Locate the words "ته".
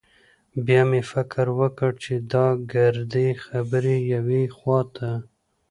4.95-5.09